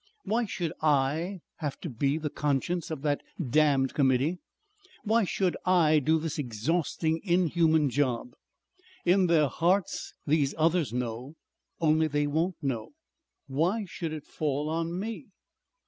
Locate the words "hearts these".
9.47-10.55